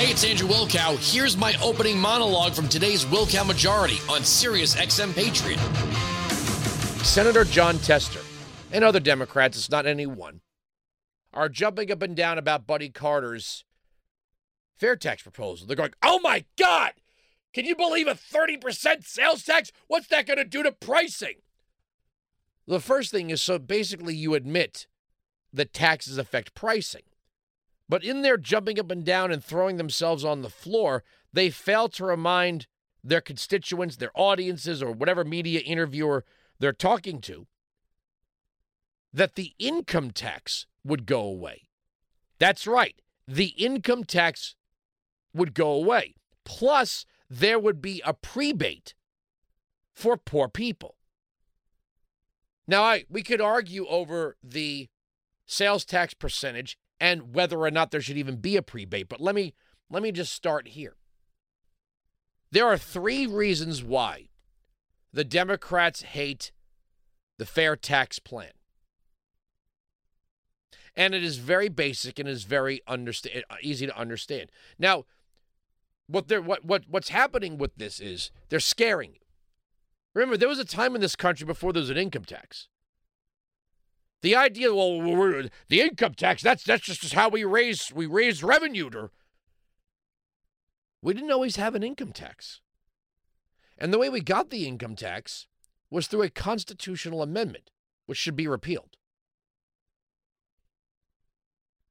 Hey, 0.00 0.12
it's 0.12 0.24
Andrew 0.24 0.48
Wilkow. 0.48 0.96
Here's 1.12 1.36
my 1.36 1.54
opening 1.62 1.98
monologue 1.98 2.54
from 2.54 2.70
today's 2.70 3.04
Wilkow 3.04 3.46
Majority 3.46 3.98
on 4.08 4.24
Sirius 4.24 4.74
XM 4.74 5.14
Patriot. 5.14 5.58
Senator 7.04 7.44
Jon 7.44 7.76
Tester 7.80 8.20
and 8.72 8.82
other 8.82 8.98
Democrats, 8.98 9.58
it's 9.58 9.68
not 9.68 9.84
any 9.84 10.06
one, 10.06 10.40
are 11.34 11.50
jumping 11.50 11.92
up 11.92 12.00
and 12.00 12.16
down 12.16 12.38
about 12.38 12.66
Buddy 12.66 12.88
Carter's 12.88 13.66
fair 14.78 14.96
tax 14.96 15.22
proposal. 15.22 15.66
They're 15.66 15.76
going, 15.76 15.92
oh 16.02 16.18
my 16.20 16.46
God, 16.58 16.92
can 17.52 17.66
you 17.66 17.76
believe 17.76 18.08
a 18.08 18.14
30% 18.14 19.04
sales 19.06 19.42
tax? 19.42 19.70
What's 19.86 20.06
that 20.06 20.26
going 20.26 20.38
to 20.38 20.44
do 20.46 20.62
to 20.62 20.72
pricing? 20.72 21.42
The 22.66 22.80
first 22.80 23.10
thing 23.10 23.28
is 23.28 23.42
so 23.42 23.58
basically 23.58 24.14
you 24.14 24.32
admit 24.32 24.86
that 25.52 25.74
taxes 25.74 26.16
affect 26.16 26.54
pricing. 26.54 27.02
But 27.90 28.04
in 28.04 28.22
their 28.22 28.36
jumping 28.36 28.78
up 28.78 28.92
and 28.92 29.04
down 29.04 29.32
and 29.32 29.42
throwing 29.42 29.76
themselves 29.76 30.24
on 30.24 30.42
the 30.42 30.48
floor, 30.48 31.02
they 31.32 31.50
fail 31.50 31.88
to 31.88 32.04
remind 32.04 32.68
their 33.02 33.20
constituents, 33.20 33.96
their 33.96 34.12
audiences, 34.14 34.80
or 34.80 34.92
whatever 34.92 35.24
media 35.24 35.58
interviewer 35.58 36.24
they're 36.60 36.72
talking 36.72 37.20
to 37.22 37.48
that 39.12 39.34
the 39.34 39.54
income 39.58 40.12
tax 40.12 40.66
would 40.84 41.04
go 41.04 41.20
away. 41.20 41.62
That's 42.38 42.64
right. 42.64 42.94
The 43.26 43.48
income 43.58 44.04
tax 44.04 44.54
would 45.34 45.52
go 45.52 45.72
away. 45.72 46.14
Plus, 46.44 47.04
there 47.28 47.58
would 47.58 47.82
be 47.82 48.00
a 48.06 48.14
prebate 48.14 48.94
for 49.92 50.16
poor 50.16 50.46
people. 50.46 50.94
Now, 52.68 52.84
I, 52.84 53.04
we 53.10 53.24
could 53.24 53.40
argue 53.40 53.84
over 53.88 54.36
the 54.44 54.88
sales 55.44 55.84
tax 55.84 56.14
percentage 56.14 56.78
and 57.00 57.34
whether 57.34 57.58
or 57.58 57.70
not 57.70 57.90
there 57.90 58.02
should 58.02 58.18
even 58.18 58.36
be 58.36 58.56
a 58.56 58.62
prebate, 58.62 59.08
but 59.08 59.20
let 59.20 59.34
me 59.34 59.54
let 59.88 60.02
me 60.02 60.12
just 60.12 60.32
start 60.32 60.68
here. 60.68 60.96
There 62.52 62.66
are 62.66 62.78
three 62.78 63.26
reasons 63.26 63.82
why 63.82 64.28
the 65.12 65.24
Democrats 65.24 66.02
hate 66.02 66.52
the 67.38 67.46
fair 67.46 67.74
tax 67.74 68.18
plan. 68.18 68.52
And 70.96 71.14
it 71.14 71.24
is 71.24 71.38
very 71.38 71.68
basic 71.68 72.18
and 72.18 72.28
is 72.28 72.44
very 72.44 72.82
understand, 72.86 73.44
uh, 73.48 73.56
easy 73.62 73.86
to 73.86 73.96
understand. 73.96 74.50
Now, 74.78 75.04
what 76.06 76.28
they're 76.28 76.42
what, 76.42 76.64
what 76.64 76.84
what's 76.88 77.08
happening 77.08 77.56
with 77.56 77.74
this 77.76 78.00
is 78.00 78.30
they're 78.48 78.60
scaring 78.60 79.14
you. 79.14 79.20
Remember, 80.12 80.36
there 80.36 80.48
was 80.48 80.58
a 80.58 80.64
time 80.64 80.94
in 80.96 81.00
this 81.00 81.16
country 81.16 81.46
before 81.46 81.72
there 81.72 81.80
was 81.80 81.90
an 81.90 81.96
income 81.96 82.24
tax. 82.24 82.68
The 84.22 84.36
idea, 84.36 84.74
well, 84.74 85.00
the 85.68 85.80
income 85.80 86.14
tax, 86.14 86.42
that's 86.42 86.62
that's 86.62 86.84
just 86.84 87.14
how 87.14 87.28
we 87.28 87.44
raise 87.44 87.90
we 87.92 88.06
raise 88.06 88.42
revenue 88.42 88.90
we 91.02 91.14
didn't 91.14 91.32
always 91.32 91.56
have 91.56 91.74
an 91.74 91.82
income 91.82 92.12
tax. 92.12 92.60
And 93.78 93.92
the 93.92 93.98
way 93.98 94.08
we 94.08 94.20
got 94.20 94.50
the 94.50 94.66
income 94.66 94.96
tax 94.96 95.46
was 95.90 96.06
through 96.06 96.22
a 96.22 96.30
constitutional 96.30 97.22
amendment, 97.22 97.70
which 98.06 98.18
should 98.18 98.36
be 98.36 98.46
repealed. 98.46 98.96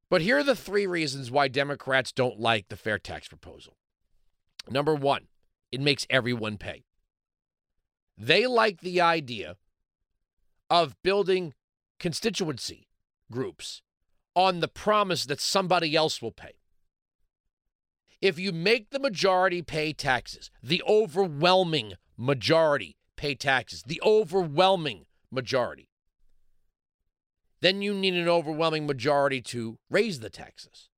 But 0.10 0.22
here 0.22 0.38
are 0.38 0.44
the 0.44 0.56
three 0.56 0.88
reasons 0.88 1.32
why 1.32 1.48
Democrats 1.48 2.12
don't 2.12 2.40
like 2.40 2.70
the 2.70 2.76
fair 2.76 3.00
tax 3.00 3.28
proposal. 3.28 3.78
Number 4.70 4.96
one, 4.96 5.28
it 5.72 5.82
makes 5.82 6.08
everyone 6.10 6.58
pay. 6.58 6.84
They 8.18 8.46
like 8.46 8.82
the 8.82 9.02
idea 9.02 9.56
of 10.70 10.96
building 11.04 11.54
constituency 12.00 12.88
groups 13.32 13.82
on 14.36 14.60
the 14.60 14.68
promise 14.68 15.26
that 15.26 15.42
somebody 15.42 15.96
else 15.96 16.22
will 16.22 16.32
pay. 16.32 16.54
If 18.22 18.38
you 18.38 18.52
make 18.52 18.90
the 18.90 19.00
majority 19.00 19.62
pay 19.62 19.94
taxes, 19.94 20.52
the 20.62 20.84
overwhelming 20.88 21.94
majority 22.18 22.98
pay 23.16 23.36
taxes, 23.36 23.84
the 23.84 24.02
overwhelming 24.04 25.06
majority, 25.32 25.90
then 27.62 27.82
you 27.82 27.94
need 27.94 28.14
an 28.14 28.28
overwhelming 28.28 28.88
majority 28.88 29.42
to 29.42 29.78
raise 29.90 30.20
the 30.20 30.30
taxes. 30.30 30.90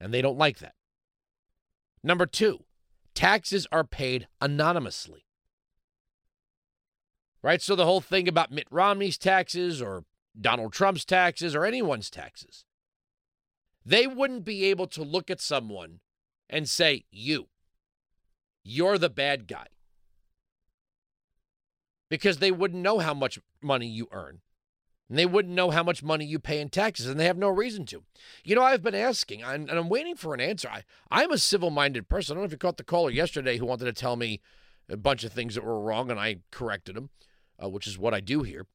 And 0.00 0.12
they 0.12 0.20
don't 0.20 0.38
like 0.38 0.58
that. 0.58 0.74
Number 2.02 2.26
two, 2.26 2.64
taxes 3.14 3.66
are 3.72 3.84
paid 3.84 4.28
anonymously. 4.40 5.24
Right? 7.42 7.62
So 7.62 7.74
the 7.76 7.86
whole 7.86 8.00
thing 8.00 8.28
about 8.28 8.52
Mitt 8.52 8.66
Romney's 8.70 9.16
taxes 9.18 9.80
or 9.80 10.04
Donald 10.38 10.72
Trump's 10.72 11.04
taxes 11.04 11.54
or 11.54 11.64
anyone's 11.64 12.10
taxes, 12.10 12.64
they 13.84 14.06
wouldn't 14.06 14.44
be 14.44 14.64
able 14.64 14.86
to 14.88 15.02
look 15.02 15.30
at 15.30 15.40
someone 15.40 16.00
and 16.50 16.68
say, 16.68 17.04
You, 17.10 17.48
you're 18.64 18.98
the 18.98 19.10
bad 19.10 19.46
guy. 19.46 19.66
Because 22.08 22.38
they 22.38 22.52
wouldn't 22.52 22.82
know 22.82 22.98
how 22.98 23.14
much 23.14 23.38
money 23.60 23.86
you 23.86 24.08
earn. 24.12 24.40
And 25.08 25.18
they 25.18 25.26
wouldn't 25.26 25.54
know 25.54 25.70
how 25.70 25.84
much 25.84 26.02
money 26.02 26.24
you 26.24 26.40
pay 26.40 26.60
in 26.60 26.68
taxes, 26.68 27.06
and 27.06 27.18
they 27.18 27.26
have 27.26 27.38
no 27.38 27.48
reason 27.48 27.86
to. 27.86 28.02
You 28.44 28.56
know, 28.56 28.62
I've 28.62 28.82
been 28.82 28.94
asking, 28.94 29.42
and 29.42 29.70
I'm 29.70 29.88
waiting 29.88 30.16
for 30.16 30.34
an 30.34 30.40
answer. 30.40 30.68
I, 30.68 30.82
I'm 31.10 31.30
a 31.30 31.38
civil 31.38 31.70
minded 31.70 32.08
person. 32.08 32.32
I 32.32 32.34
don't 32.34 32.42
know 32.42 32.46
if 32.46 32.52
you 32.52 32.58
caught 32.58 32.76
the 32.76 32.84
caller 32.84 33.10
yesterday 33.10 33.56
who 33.56 33.66
wanted 33.66 33.84
to 33.84 33.92
tell 33.92 34.16
me 34.16 34.40
a 34.88 34.96
bunch 34.96 35.22
of 35.22 35.32
things 35.32 35.54
that 35.54 35.64
were 35.64 35.80
wrong, 35.80 36.10
and 36.10 36.18
I 36.18 36.38
corrected 36.50 36.96
him, 36.96 37.10
uh, 37.62 37.68
which 37.68 37.86
is 37.86 37.98
what 37.98 38.14
I 38.14 38.20
do 38.20 38.42
here. 38.42 38.66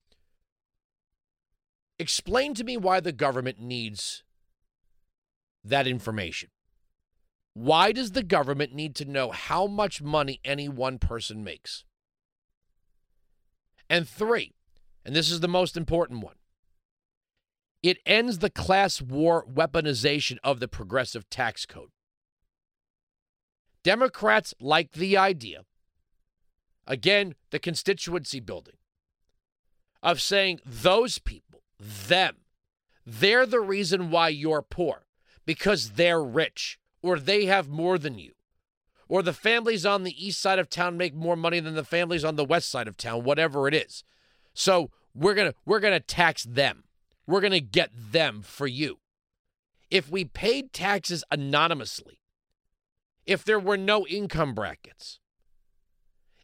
Explain 2.02 2.56
to 2.56 2.64
me 2.64 2.78
why 2.78 3.00
the 3.00 3.12
government 3.12 3.60
needs 3.60 4.24
that 5.64 5.86
information. 5.86 6.50
Why 7.54 7.92
does 7.92 8.14
the 8.14 8.24
government 8.24 8.74
need 8.74 8.96
to 8.96 9.06
know 9.06 9.30
how 9.30 9.68
much 9.68 10.02
money 10.02 10.40
any 10.44 10.68
one 10.68 10.98
person 10.98 11.44
makes? 11.44 11.84
And 13.88 14.10
three, 14.10 14.56
and 15.06 15.16
this 15.16 15.30
is 15.30 15.42
the 15.42 15.48
most 15.48 15.78
important 15.78 16.24
one 16.24 16.38
it 17.84 18.00
ends 18.04 18.40
the 18.40 18.50
class 18.50 19.00
war 19.00 19.46
weaponization 19.46 20.38
of 20.44 20.60
the 20.60 20.68
progressive 20.68 21.30
tax 21.30 21.68
code. 21.68 21.92
Democrats 23.84 24.56
like 24.60 24.94
the 24.94 25.18
idea, 25.18 25.66
again, 26.88 27.36
the 27.52 27.60
constituency 27.60 28.40
building, 28.40 28.78
of 30.02 30.20
saying 30.20 30.60
those 30.66 31.20
people, 31.20 31.51
them, 31.82 32.38
they're 33.06 33.46
the 33.46 33.60
reason 33.60 34.12
why 34.12 34.30
you're 34.30 34.62
poor 34.62 35.06
because 35.46 35.92
they're 35.92 36.24
rich 36.24 36.80
or 37.02 37.20
they 37.20 37.46
have 37.46 37.68
more 37.68 37.98
than 37.98 38.18
you. 38.18 38.34
Or 39.08 39.22
the 39.22 39.34
families 39.34 39.86
on 39.86 40.04
the 40.04 40.26
east 40.26 40.40
side 40.40 40.60
of 40.60 40.70
town 40.70 40.96
make 40.98 41.14
more 41.14 41.36
money 41.36 41.60
than 41.60 41.76
the 41.76 41.84
families 41.84 42.24
on 42.24 42.38
the 42.38 42.46
west 42.46 42.70
side 42.70 42.88
of 42.88 42.96
town, 42.96 43.24
whatever 43.24 43.68
it 43.68 43.74
is. 43.74 44.04
So 44.54 44.90
we're 45.14 45.34
gonna 45.34 45.54
we're 45.66 45.82
gonna 45.82 46.00
tax 46.00 46.44
them. 46.44 46.86
We're 47.28 47.42
gonna 47.42 47.60
get 47.60 47.90
them 47.94 48.42
for 48.42 48.68
you. 48.68 49.00
If 49.90 50.10
we 50.10 50.24
paid 50.24 50.72
taxes 50.72 51.26
anonymously, 51.30 52.22
if 53.26 53.44
there 53.44 53.60
were 53.60 53.78
no 53.78 54.08
income 54.08 54.54
brackets, 54.54 55.20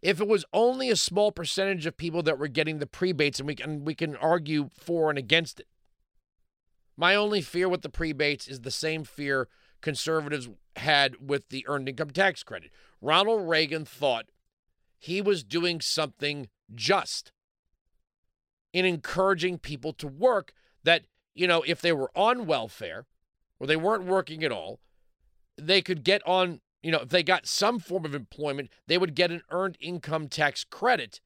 if 0.02 0.20
it 0.22 0.28
was 0.28 0.46
only 0.54 0.90
a 0.90 0.96
small 0.96 1.32
percentage 1.32 1.86
of 1.86 1.98
people 1.98 2.24
that 2.24 2.38
were 2.38 2.48
getting 2.48 2.80
the 2.80 2.88
prebates, 2.88 3.40
and 3.40 3.48
we 3.48 3.56
can 3.56 3.86
we 3.86 3.96
can 3.96 4.16
argue 4.16 4.70
for 4.74 5.10
and 5.10 5.18
against 5.18 5.60
it. 5.60 5.68
My 6.96 7.16
only 7.16 7.42
fear 7.42 7.70
with 7.70 7.82
the 7.82 7.90
prebates 7.90 8.48
is 8.48 8.62
the 8.62 8.72
same 8.72 9.04
fear 9.04 9.48
conservatives 9.82 10.50
had 10.78 11.16
with 11.20 11.50
the 11.50 11.66
earned 11.68 11.90
income 11.90 12.10
tax 12.10 12.44
credit. 12.44 12.72
Ronald 13.02 13.48
Reagan 13.48 13.86
thought 13.86 14.26
he 14.98 15.22
was 15.22 15.44
doing 15.44 15.80
something 15.82 16.50
just 16.74 17.32
in 18.74 18.86
encouraging 18.86 19.60
people 19.60 19.94
to 19.94 20.08
work 20.08 20.54
that, 20.84 21.04
you 21.34 21.48
know, 21.48 21.64
if 21.68 21.82
they 21.82 21.92
were 21.92 22.12
on 22.16 22.46
welfare 22.46 23.06
or 23.60 23.68
they 23.68 23.76
weren't 23.76 24.06
working 24.06 24.44
at 24.44 24.52
all, 24.52 24.80
they 25.58 25.82
could 25.82 26.04
get 26.04 26.22
on, 26.28 26.62
you 26.82 26.92
know, 26.92 27.00
if 27.00 27.10
they 27.10 27.24
got 27.24 27.48
some 27.48 27.80
form 27.80 28.06
of 28.06 28.16
employment, 28.16 28.70
they 28.88 28.98
would 28.98 29.16
get 29.16 29.32
an 29.32 29.42
earned 29.52 29.78
income 29.80 30.28
tax 30.28 30.64
credit 30.64 31.22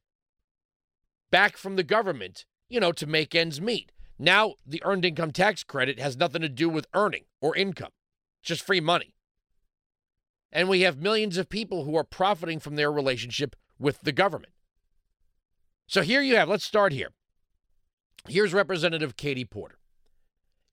back 1.30 1.56
from 1.56 1.76
the 1.76 1.82
government, 1.82 2.44
you 2.68 2.80
know, 2.80 2.92
to 2.92 3.06
make 3.06 3.34
ends 3.34 3.60
meet. 3.60 3.92
Now, 4.18 4.54
the 4.66 4.82
earned 4.84 5.04
income 5.04 5.32
tax 5.32 5.64
credit 5.64 5.98
has 5.98 6.16
nothing 6.16 6.42
to 6.42 6.48
do 6.48 6.68
with 6.68 6.86
earning 6.94 7.24
or 7.40 7.56
income 7.56 7.90
it's 8.42 8.48
just 8.48 8.66
free 8.66 8.80
money. 8.80 9.14
And 10.50 10.68
we 10.68 10.80
have 10.82 10.98
millions 10.98 11.38
of 11.38 11.48
people 11.48 11.84
who 11.84 11.96
are 11.96 12.04
profiting 12.04 12.58
from 12.58 12.74
their 12.74 12.92
relationship 12.92 13.56
with 13.78 14.00
the 14.02 14.12
government. 14.12 14.52
So 15.86 16.02
here 16.02 16.20
you 16.20 16.36
have, 16.36 16.48
let's 16.48 16.64
start 16.64 16.92
here. 16.92 17.12
Here's 18.28 18.52
Representative 18.52 19.16
Katie 19.16 19.44
Porter. 19.44 19.78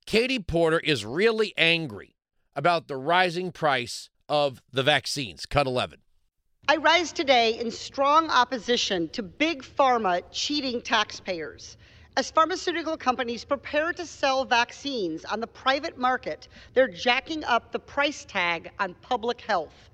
Katie 0.06 0.40
Porter 0.40 0.80
is 0.80 1.06
really 1.06 1.54
angry 1.58 2.16
about 2.56 2.88
the 2.88 2.98
rising 2.98 3.52
price 3.52 4.10
of 4.30 4.62
the 4.72 4.84
vaccines, 4.84 5.46
cut 5.46 5.68
11. 5.68 6.00
I 6.68 6.76
rise 6.78 7.12
today 7.12 7.60
in 7.60 7.72
strong 7.72 8.30
opposition 8.30 9.10
to 9.10 9.24
Big 9.24 9.64
Pharma 9.64 10.24
cheating 10.32 10.82
taxpayers 10.82 11.78
As 12.16 12.30
pharmaceutical 12.30 12.98
companies 12.98 13.46
prepare 13.46 13.94
to 13.94 14.06
sell 14.06 14.46
vaccines 14.46 15.26
on 15.26 15.40
the 15.40 15.48
private 15.48 15.98
market, 15.98 16.48
they're 16.74 16.88
jacking 16.88 17.44
up 17.46 17.72
the 17.72 17.80
price 17.80 18.26
tag 18.26 18.72
on 18.78 18.94
public 19.02 19.42
health. 19.42 19.90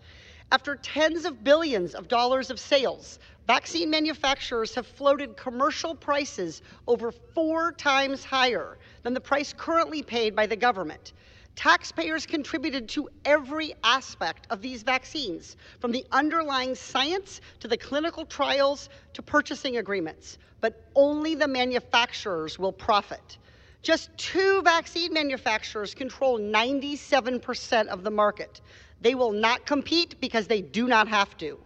After 0.52 0.76
tens 0.76 1.26
of 1.26 1.44
billions 1.44 1.96
of 1.96 2.08
dollars 2.08 2.50
of 2.50 2.60
sales, 2.60 3.20
vaccine 3.48 3.90
manufacturers 3.90 4.76
have 4.76 4.88
floated 4.88 5.38
commercial 5.38 5.96
prices 5.96 6.62
over 6.88 7.12
four 7.12 7.72
times 7.72 8.24
higher 8.24 8.78
than 9.04 9.14
the 9.14 9.22
price 9.22 9.54
currently 9.54 10.02
paid 10.02 10.36
by 10.36 10.46
the 10.46 10.56
government. 10.56 11.14
Taxpayers 11.56 12.26
contributed 12.26 12.90
to 12.90 13.08
every 13.24 13.74
aspect 13.84 14.46
of 14.50 14.62
these 14.62 14.84
vaccines, 14.84 15.56
from 15.80 15.92
the 15.92 16.06
underlying 16.12 16.76
science 16.76 17.40
to 17.62 17.68
the 17.68 17.78
clinical 17.78 18.26
trials 18.26 18.90
to 19.14 19.22
purchasing 19.22 19.78
agreements, 19.78 20.38
but 20.60 20.90
only 20.96 21.34
the 21.34 21.48
manufacturers 21.48 22.60
will 22.60 22.74
profit. 22.74 23.38
Just 23.82 24.10
two 24.18 24.62
vaccine 24.64 25.14
manufacturers 25.14 25.94
control 25.94 26.40
97% 26.40 27.88
of 27.88 28.04
the 28.04 28.12
market. 28.12 28.62
They 29.00 29.16
will 29.16 29.32
not 29.32 29.66
compete 29.66 30.20
because 30.20 30.48
they 30.48 30.62
do 30.62 30.88
not 30.88 31.08
have 31.08 31.38
to. 31.38 31.60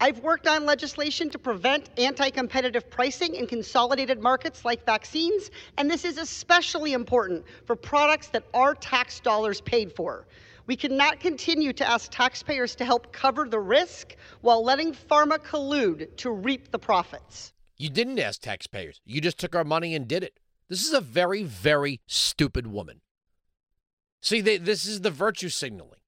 I've 0.00 0.20
worked 0.20 0.46
on 0.46 0.64
legislation 0.64 1.28
to 1.30 1.38
prevent 1.38 1.90
anti 1.98 2.30
competitive 2.30 2.88
pricing 2.88 3.34
in 3.34 3.46
consolidated 3.46 4.20
markets 4.20 4.64
like 4.64 4.86
vaccines, 4.86 5.50
and 5.76 5.90
this 5.90 6.04
is 6.04 6.18
especially 6.18 6.92
important 6.92 7.44
for 7.64 7.74
products 7.74 8.28
that 8.28 8.44
our 8.54 8.74
tax 8.74 9.18
dollars 9.18 9.60
paid 9.60 9.92
for. 9.92 10.26
We 10.66 10.76
cannot 10.76 11.18
continue 11.18 11.72
to 11.72 11.88
ask 11.88 12.10
taxpayers 12.12 12.76
to 12.76 12.84
help 12.84 13.12
cover 13.12 13.48
the 13.48 13.58
risk 13.58 14.14
while 14.42 14.62
letting 14.62 14.92
pharma 14.92 15.38
collude 15.38 16.14
to 16.18 16.30
reap 16.30 16.70
the 16.70 16.78
profits. 16.78 17.52
You 17.76 17.88
didn't 17.88 18.18
ask 18.18 18.40
taxpayers. 18.40 19.00
You 19.04 19.20
just 19.20 19.38
took 19.38 19.56
our 19.56 19.64
money 19.64 19.94
and 19.94 20.06
did 20.06 20.22
it. 20.22 20.38
This 20.68 20.86
is 20.86 20.92
a 20.92 21.00
very, 21.00 21.42
very 21.42 22.00
stupid 22.06 22.66
woman. 22.66 23.00
See, 24.20 24.40
they, 24.40 24.58
this 24.58 24.84
is 24.84 25.00
the 25.00 25.10
virtue 25.10 25.48
signaling. 25.48 26.00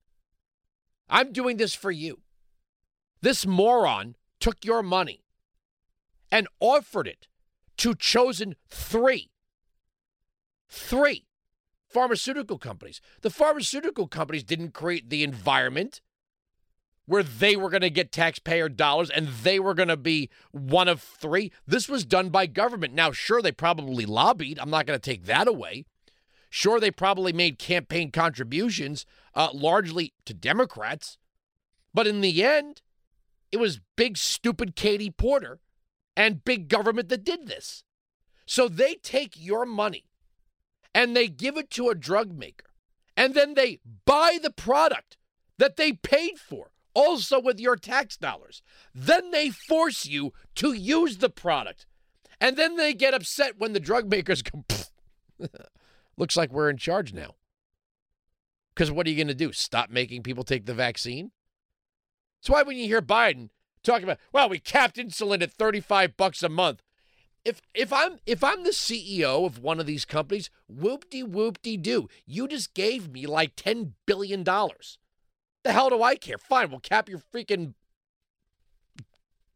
I'm 1.09 1.33
doing 1.33 1.57
this 1.57 1.75
for 1.75 1.91
you. 1.91 2.21
This 3.23 3.47
moron 3.47 4.17
took 4.39 4.65
your 4.65 4.83
money 4.83 5.25
and 6.33 6.49
offered 6.61 7.07
it 7.07 7.27
to 7.79 7.95
chosen 7.95 8.57
three, 8.69 9.31
three 10.69 11.27
pharmaceutical 11.89 12.59
companies. 12.59 13.01
The 13.23 13.31
pharmaceutical 13.31 14.07
companies 14.07 14.45
didn't 14.45 14.73
create 14.73 15.11
the 15.11 15.25
environment 15.25 16.01
where 17.07 17.23
they 17.25 17.57
were 17.57 17.71
going 17.71 17.81
to 17.81 17.91
get 17.91 18.13
taxpayer 18.13 18.69
dollars 18.69 19.11
and 19.11 19.27
they 19.27 19.59
were 19.59 19.75
going 19.75 19.89
to 19.89 19.97
be 19.97 20.31
one 20.53 20.87
of 20.87 21.03
three. 21.03 21.51
This 21.67 21.89
was 21.89 22.05
done 22.05 22.29
by 22.29 22.47
government. 22.47 22.95
Now, 22.95 23.11
sure, 23.11 23.43
they 23.43 23.51
probably 23.51 24.07
lobbied. 24.07 24.59
I'm 24.61 24.71
not 24.71 24.87
going 24.87 24.99
to 24.99 25.11
take 25.11 25.25
that 25.25 25.49
away. 25.49 25.85
Sure, 26.51 26.79
they 26.79 26.91
probably 26.91 27.33
made 27.33 27.59
campaign 27.59 28.11
contributions, 28.11 29.07
uh, 29.35 29.49
largely 29.53 30.13
to 30.25 30.35
Democrats. 30.35 31.19
But 31.93 32.07
in 32.07 32.21
the 32.21 32.45
end, 32.45 32.81
it 33.53 33.59
was 33.59 33.81
big, 33.97 34.17
stupid 34.17 34.77
Katie 34.77 35.11
Porter 35.11 35.61
and 36.17 36.45
big 36.45 36.69
government 36.69 37.09
that 37.09 37.25
did 37.25 37.47
this. 37.47 37.85
So 38.47 38.69
they 38.69 38.95
take 38.97 39.35
your 39.37 39.65
money 39.65 40.05
and 40.95 41.17
they 41.17 41.29
give 41.29 41.57
it 41.57 41.71
to 41.71 41.89
a 41.89 41.95
drug 41.95 42.37
maker, 42.37 42.67
and 43.17 43.35
then 43.35 43.55
they 43.55 43.79
buy 44.05 44.39
the 44.43 44.51
product 44.51 45.17
that 45.59 45.77
they 45.77 45.93
paid 45.93 46.39
for, 46.39 46.73
also 46.95 47.41
with 47.41 47.61
your 47.61 47.77
tax 47.77 48.17
dollars. 48.17 48.63
Then 48.93 49.31
they 49.31 49.51
force 49.51 50.05
you 50.07 50.33
to 50.57 50.73
use 50.73 51.19
the 51.19 51.31
product. 51.31 51.87
And 52.41 52.57
then 52.57 52.77
they 52.77 52.95
get 52.95 53.15
upset 53.15 53.59
when 53.59 53.73
the 53.73 53.79
drug 53.79 54.11
makers 54.11 54.43
go, 54.43 54.65
looks 56.17 56.37
like 56.37 56.53
we're 56.53 56.71
in 56.71 56.79
charge 56.79 57.13
now. 57.13 57.35
Because 58.75 58.91
what 58.91 59.07
are 59.07 59.11
you 59.11 59.17
going 59.17 59.29
to 59.29 59.35
do? 59.35 59.53
Stop 59.53 59.91
making 59.91 60.23
people 60.23 60.43
take 60.43 60.67
the 60.67 60.75
vaccine? 60.75 61.33
That's 62.41 62.51
why 62.51 62.63
when 62.63 62.77
you 62.77 62.87
hear 62.87 63.03
Biden 63.03 63.51
talking 63.83 64.05
about, 64.05 64.19
well, 64.33 64.49
we 64.49 64.59
capped 64.59 64.97
insulin 64.97 65.43
at 65.43 65.53
35 65.53 66.17
bucks 66.17 66.43
a 66.43 66.49
month. 66.49 66.83
If 67.45 67.63
if 67.75 67.93
I'm 67.93 68.19
if 68.27 68.45
I'm 68.45 68.65
the 68.65 68.71
CEO 68.71 69.47
of 69.47 69.59
one 69.59 69.81
of 69.81 69.87
these 69.87 70.05
companies, 70.05 70.51
whoop-de 70.69 71.23
whoop-de 71.23 71.77
do. 71.79 72.09
You 72.27 72.47
just 72.47 72.75
gave 72.75 73.11
me 73.11 73.27
like 73.27 73.57
10 73.57 73.95
billion 74.07 74.43
dollars. 74.43 74.99
The 75.63 75.73
hell 75.73 75.91
do 75.91 76.03
I 76.03 76.17
care? 76.17 76.39
Fine, 76.39 76.71
we'll 76.71 76.81
cap 76.81 77.09
your 77.09 77.21
freaking 77.33 77.75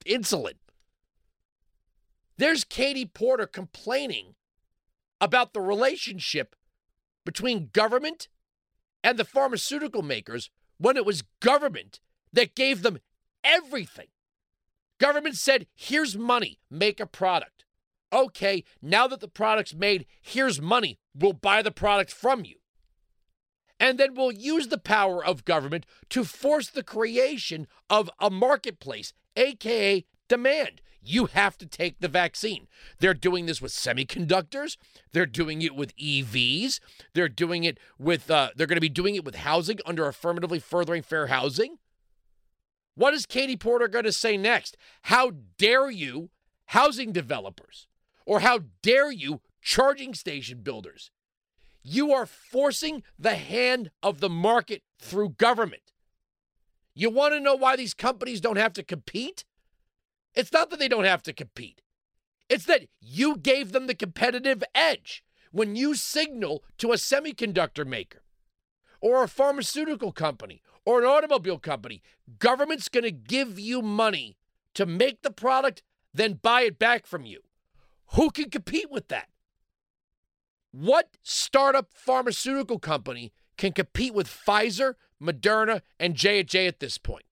insulin. 0.07 0.55
There's 2.37 2.65
Katie 2.65 3.07
Porter 3.07 3.47
complaining 3.47 4.35
about 5.21 5.53
the 5.53 5.61
relationship 5.61 6.57
between 7.25 7.71
government 7.73 8.29
and 9.03 9.19
the 9.19 9.25
pharmaceutical 9.25 10.03
makers 10.03 10.51
when 10.79 10.97
it 10.97 11.07
was 11.07 11.23
government 11.41 12.01
that 12.35 12.55
gave 12.55 12.83
them 12.83 12.99
everything. 13.43 14.09
Government 15.01 15.37
said, 15.37 15.67
here's 15.75 16.17
money, 16.17 16.61
make 16.71 17.01
a 17.01 17.07
product. 17.07 17.65
Okay, 18.13 18.63
now 18.81 19.09
that 19.09 19.21
the 19.21 19.29
product's 19.29 19.75
made, 19.75 20.07
here's 20.23 20.61
money, 20.61 20.99
we'll 21.15 21.33
buy 21.33 21.63
the 21.63 21.73
product 21.73 22.13
from 22.13 22.45
you. 22.45 22.57
And 23.81 23.99
then 23.99 24.15
we'll 24.15 24.33
use 24.33 24.69
the 24.69 24.79
power 24.79 25.25
of 25.25 25.45
government 25.45 25.85
to 26.11 26.25
force 26.25 26.71
the 26.71 26.85
creation 26.85 27.67
of 27.91 28.09
a 28.21 28.31
marketplace, 28.31 29.13
aka 29.37 30.05
demand. 30.29 30.81
You 31.03 31.27
have 31.27 31.59
to 31.59 31.67
take 31.67 32.01
the 32.01 32.09
vaccine. 32.09 32.67
They're 32.99 33.13
doing 33.13 33.45
this 33.45 33.61
with 33.61 33.73
semiconductors. 33.73 34.79
They're 35.13 35.27
doing 35.27 35.61
it 35.61 35.75
with 35.75 35.95
EVs. 35.97 36.81
They're 37.13 37.29
doing 37.29 37.65
it 37.65 37.79
with, 37.99 38.31
uh, 38.31 38.51
they're 38.57 38.67
going 38.67 38.77
to 38.77 38.81
be 38.81 38.89
doing 38.89 39.17
it 39.17 39.25
with 39.25 39.35
housing 39.35 39.81
under 39.85 40.07
affirmatively 40.07 40.61
furthering 40.61 41.03
fair 41.03 41.27
housing. 41.27 41.77
What 42.95 43.15
is 43.15 43.27
Katie 43.27 43.57
Porter 43.57 43.89
going 43.89 44.05
to 44.05 44.13
say 44.13 44.37
next? 44.37 44.77
How 45.03 45.33
dare 45.59 45.91
you, 45.91 46.31
housing 46.67 47.13
developers, 47.13 47.87
or 48.25 48.41
how 48.41 48.61
dare 48.83 49.11
you, 49.11 49.41
charging 49.61 50.15
station 50.15 50.61
builders? 50.61 51.11
You 51.83 52.13
are 52.13 52.27
forcing 52.27 53.03
the 53.19 53.35
hand 53.35 53.91
of 54.03 54.21
the 54.21 54.31
market 54.31 54.83
through 54.99 55.31
government. 55.31 55.93
You 56.95 57.11
want 57.11 57.35
to 57.35 57.41
know 57.41 57.57
why 57.57 57.77
these 57.77 57.95
companies 57.95 58.41
don't 58.41 58.57
have 58.57 58.73
to 58.75 58.83
compete? 58.83 59.45
It's 60.35 60.53
not 60.53 60.71
that 60.71 60.79
they 60.79 60.89
don't 60.89 61.05
have 61.05 61.23
to 61.25 61.33
compete, 61.33 61.83
it's 62.49 62.67
that 62.67 62.87
you 63.01 63.37
gave 63.37 63.73
them 63.73 63.87
the 63.87 63.95
competitive 63.95 64.63
edge 64.75 65.25
when 65.51 65.77
you 65.77 65.95
signal 65.95 66.63
to 66.79 66.93
a 66.93 66.97
semiconductor 66.97 67.87
maker 67.87 68.23
or 69.01 69.23
a 69.23 69.29
pharmaceutical 69.29 70.11
company 70.13 70.61
or 70.85 71.01
an 71.01 71.07
automobile 71.07 71.59
company. 71.59 72.03
Government's 72.39 72.89
going 72.89 73.05
to 73.05 73.11
give 73.11 73.59
you 73.59 73.83
money 73.83 74.37
to 74.75 74.87
make 74.87 75.23
the 75.23 75.31
product, 75.31 75.83
then 76.13 76.35
buy 76.35 76.63
it 76.63 76.79
back 76.79 77.07
from 77.07 77.25
you. 77.25 77.41
Who 78.15 78.31
can 78.31 78.51
compete 78.51 78.91
with 78.91 79.09
that? 79.09 79.29
What 80.73 81.17
startup 81.23 81.93
pharmaceutical 81.95 82.79
company 82.79 83.33
can 83.57 83.73
compete 83.73 84.13
with 84.13 84.27
Pfizer, 84.27 84.95
Moderna, 85.23 85.83
and 85.99 86.15
J&J 86.15 86.67
at 86.67 86.81
this 86.81 86.99
point? 86.99 87.25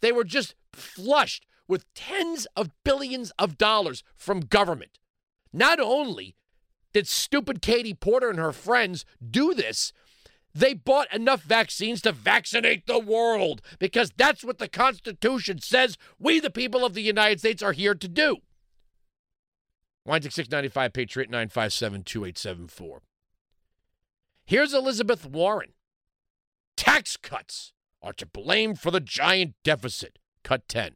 They 0.00 0.12
were 0.12 0.24
just 0.24 0.54
flushed 0.72 1.46
with 1.66 1.92
tens 1.94 2.46
of 2.54 2.70
billions 2.84 3.32
of 3.38 3.58
dollars 3.58 4.04
from 4.14 4.40
government. 4.40 4.98
Not 5.52 5.80
only 5.80 6.36
did 6.92 7.08
stupid 7.08 7.62
Katie 7.62 7.94
Porter 7.94 8.30
and 8.30 8.38
her 8.38 8.52
friends 8.52 9.04
do 9.28 9.54
this, 9.54 9.92
they 10.56 10.72
bought 10.72 11.12
enough 11.12 11.42
vaccines 11.42 12.00
to 12.02 12.12
vaccinate 12.12 12.86
the 12.86 12.98
world 12.98 13.60
because 13.78 14.10
that's 14.16 14.42
what 14.42 14.58
the 14.58 14.68
Constitution 14.68 15.60
says 15.60 15.98
we, 16.18 16.40
the 16.40 16.50
people 16.50 16.84
of 16.84 16.94
the 16.94 17.02
United 17.02 17.40
States, 17.40 17.62
are 17.62 17.72
here 17.72 17.94
to 17.94 18.08
do. 18.08 18.38
Weinzig 20.06 20.32
695 20.32 20.92
Patriot 20.92 21.30
957 21.30 22.04
2874. 22.04 23.02
Here's 24.46 24.72
Elizabeth 24.72 25.26
Warren. 25.26 25.72
Tax 26.76 27.16
cuts 27.16 27.72
are 28.00 28.12
to 28.14 28.26
blame 28.26 28.74
for 28.76 28.90
the 28.90 29.00
giant 29.00 29.54
deficit. 29.62 30.18
Cut 30.42 30.68
10. 30.68 30.92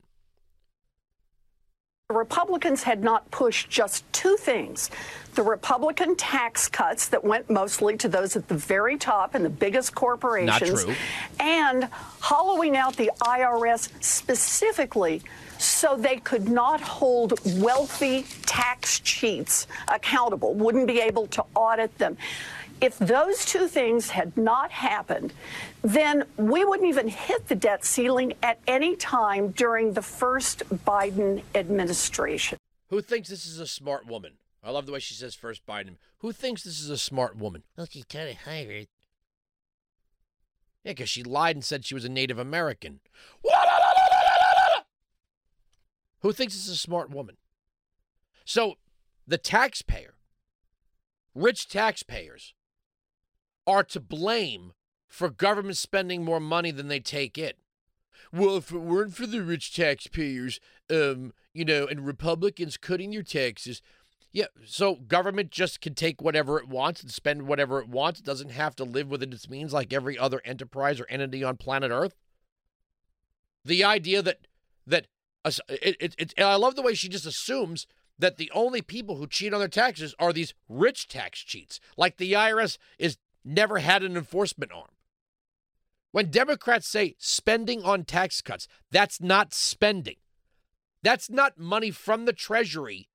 The 2.11 2.17
Republicans 2.17 2.83
had 2.83 3.05
not 3.05 3.31
pushed 3.31 3.71
just 3.71 4.03
two 4.13 4.37
things 4.37 4.91
the 5.37 5.43
Republican 5.43 6.17
tax 6.17 6.67
cuts 6.67 7.07
that 7.07 7.23
went 7.23 7.49
mostly 7.49 7.97
to 7.99 8.09
those 8.09 8.35
at 8.35 8.49
the 8.49 8.57
very 8.57 8.99
top 8.99 9.37
and 9.37 9.45
the 9.45 9.49
biggest 9.49 9.95
corporations, 9.95 10.87
and 11.39 11.85
hollowing 12.19 12.77
out 12.77 12.97
the 12.97 13.13
IRS 13.21 13.91
specifically 14.03 15.23
so 15.59 15.97
they 15.97 16.17
could 16.17 16.49
not 16.49 16.81
hold 16.81 17.35
wealthy 17.61 18.25
tax 18.45 18.99
cheats 18.99 19.69
accountable, 19.87 20.55
wouldn't 20.55 20.89
be 20.89 20.99
able 20.99 21.29
to 21.29 21.45
audit 21.55 21.97
them. 21.99 22.17
If 22.81 22.99
those 22.99 23.45
two 23.45 23.69
things 23.69 24.11
had 24.11 24.37
not 24.37 24.71
happened, 24.71 25.35
then 25.83 26.25
we 26.37 26.65
wouldn't 26.65 26.89
even 26.89 27.09
hit 27.09 27.49
the 27.49 27.55
debt 27.55 27.85
ceiling 27.85 28.33
at 28.43 28.59
any 28.67 28.97
time 28.97 29.51
during 29.51 29.93
the 29.93 30.03
first 30.03 30.63
Biden 30.87 31.43
administration. 31.55 32.57
Who 32.89 33.03
thinks 33.03 33.29
this 33.29 33.45
is 33.45 33.61
a 33.61 33.67
smart 33.67 34.07
woman? 34.07 34.33
I 34.65 34.71
love 34.71 34.87
the 34.87 34.93
way 34.93 34.99
she 34.99 35.15
says 35.15 35.35
first 35.35 35.67
Biden. 35.67 35.97
Who 36.19 36.33
thinks 36.33 36.63
this 36.63 36.81
is 36.81 36.91
a 36.91 36.99
smart 36.99 37.37
woman? 37.37 37.65
Well, 37.77 37.87
she's 37.91 38.05
kind 38.05 38.29
of 38.29 38.37
hired. 38.37 38.89
Yeah, 40.85 40.93
because 40.93 41.11
she 41.11 41.23
lied 41.23 41.57
and 41.57 41.65
said 41.65 41.85
she 41.85 41.95
was 41.95 42.05
a 42.05 42.09
Native 42.09 42.39
American. 42.39 43.01
Who 46.21 46.33
thinks 46.33 46.55
this 46.55 46.67
is 46.67 46.75
a 46.75 46.77
smart 46.77 47.11
woman? 47.11 47.37
So 48.45 48.75
the 49.27 49.39
taxpayer, 49.39 50.15
rich 51.35 51.69
taxpayers, 51.69 52.55
are 53.71 53.85
to 53.85 54.01
blame 54.01 54.73
for 55.09 55.31
government 55.31 55.77
spending 55.77 56.25
more 56.25 56.41
money 56.41 56.71
than 56.71 56.89
they 56.89 57.01
take 57.01 57.39
in. 57.39 57.53
Well, 58.33 58.57
if 58.57 58.71
it 58.71 58.79
weren't 58.79 59.15
for 59.15 59.27
the 59.27 59.43
rich 59.43 59.75
taxpayers, 59.75 60.61
um, 60.91 61.33
you 61.53 61.65
know, 61.65 61.87
and 61.87 62.07
Republicans 62.07 62.77
cutting 62.77 63.13
your 63.13 63.23
taxes, 63.23 63.83
yeah, 64.33 64.47
so 64.65 64.95
government 64.95 65.51
just 65.51 65.81
can 65.81 65.95
take 65.95 66.23
whatever 66.23 66.59
it 66.59 66.69
wants 66.69 67.03
and 67.03 67.11
spend 67.11 67.43
whatever 67.43 67.81
it 67.81 67.89
wants. 67.89 68.21
It 68.21 68.27
doesn't 68.27 68.53
have 68.53 68.77
to 68.77 68.85
live 68.85 69.09
within 69.09 69.33
its 69.33 69.49
means 69.49 69.73
like 69.73 69.93
every 69.93 70.17
other 70.17 70.41
enterprise 70.45 71.01
or 71.01 71.07
entity 71.09 71.43
on 71.43 71.57
planet 71.57 71.91
Earth. 71.91 72.15
The 73.65 73.83
idea 73.83 74.23
that 74.23 74.47
that 74.87 75.07
it, 75.69 75.97
it, 76.01 76.15
it, 76.19 76.35
I 76.39 76.55
love 76.55 76.77
the 76.77 76.83
way 76.83 76.95
she 76.95 77.09
just 77.09 77.27
assumes 77.27 77.87
that 78.19 78.37
the 78.37 78.51
only 78.55 78.83
people 78.83 79.17
who 79.17 79.27
cheat 79.27 79.53
on 79.53 79.59
their 79.59 79.69
taxes 79.69 80.15
are 80.19 80.33
these 80.33 80.55
rich 80.69 81.09
tax 81.09 81.41
cheats, 81.41 81.81
like 81.97 82.19
the 82.19 82.33
IRS 82.35 82.79
is 82.99 83.17
never 83.45 83.79
had 83.79 84.03
an 84.03 84.17
enforcement 84.17 84.73
arm. 84.73 84.91
When 86.13 86.31
Democrats 86.31 86.89
say 86.89 87.15
spending 87.19 87.83
on 87.85 88.05
tax 88.05 88.41
cuts, 88.41 88.67
that's 88.91 89.21
not 89.21 89.55
spending. 89.55 90.17
That's 91.03 91.31
not 91.31 91.59
money 91.59 91.91
from 91.91 92.25
the 92.25 92.33
Treasury 92.33 93.09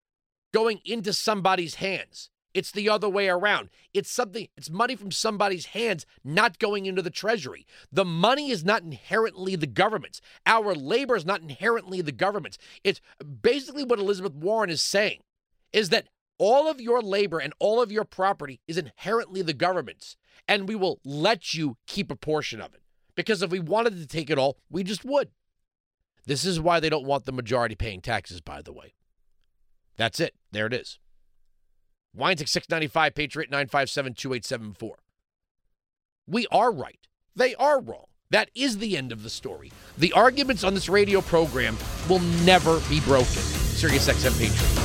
going 0.53 0.79
into 0.85 1.11
somebody's 1.11 1.75
hands. 1.75 2.29
It's 2.55 2.71
the 2.71 2.87
other 2.87 3.09
way 3.09 3.27
around. 3.27 3.69
It's 3.93 4.09
something, 4.09 4.47
it's 4.55 4.69
money 4.69 4.95
from 4.95 5.11
somebody's 5.11 5.67
hands 5.67 6.05
not 6.23 6.57
going 6.57 6.85
into 6.85 7.01
the 7.01 7.09
treasury. 7.09 7.67
The 7.91 8.05
money 8.05 8.49
is 8.49 8.63
not 8.63 8.81
inherently 8.81 9.57
the 9.57 9.67
government's. 9.67 10.21
Our 10.45 10.73
labor 10.73 11.17
is 11.17 11.25
not 11.25 11.41
inherently 11.41 11.99
the 11.99 12.13
government's. 12.13 12.57
It's 12.81 13.01
basically 13.41 13.83
what 13.83 13.99
Elizabeth 13.99 14.33
Warren 14.33 14.69
is 14.69 14.81
saying 14.81 15.19
is 15.73 15.89
that 15.89 16.07
all 16.37 16.69
of 16.69 16.81
your 16.81 17.01
labor 17.01 17.39
and 17.39 17.53
all 17.59 17.81
of 17.81 17.91
your 17.91 18.03
property 18.03 18.59
is 18.67 18.77
inherently 18.77 19.41
the 19.41 19.53
government's, 19.53 20.17
and 20.47 20.67
we 20.67 20.75
will 20.75 20.99
let 21.03 21.53
you 21.53 21.77
keep 21.87 22.11
a 22.11 22.15
portion 22.15 22.61
of 22.61 22.73
it. 22.73 22.81
Because 23.15 23.41
if 23.41 23.51
we 23.51 23.59
wanted 23.59 23.97
to 23.97 24.07
take 24.07 24.29
it 24.29 24.37
all, 24.37 24.57
we 24.69 24.83
just 24.83 25.05
would. 25.05 25.29
This 26.25 26.43
is 26.43 26.59
why 26.59 26.79
they 26.79 26.89
don't 26.89 27.05
want 27.05 27.25
the 27.25 27.31
majority 27.31 27.75
paying 27.75 28.01
taxes, 28.01 28.41
by 28.41 28.61
the 28.61 28.73
way. 28.73 28.93
That's 29.97 30.19
it. 30.19 30.33
There 30.51 30.65
it 30.65 30.73
is. 30.73 30.99
Weinzig 32.15 32.49
695, 32.49 33.13
Patriot 33.13 33.49
957 33.49 34.13
2874. 34.13 34.97
We 36.27 36.47
are 36.51 36.71
right. 36.71 37.07
They 37.35 37.55
are 37.55 37.79
wrong. 37.79 38.05
That 38.31 38.49
is 38.55 38.79
the 38.79 38.97
end 38.97 39.11
of 39.11 39.23
the 39.23 39.29
story. 39.29 39.71
The 39.97 40.13
arguments 40.13 40.63
on 40.63 40.73
this 40.73 40.89
radio 40.89 41.21
program 41.21 41.77
will 42.09 42.19
never 42.43 42.79
be 42.89 42.99
broken. 43.01 43.25
Sirius 43.25 44.07
XM 44.07 44.37
Patriot. 44.39 44.84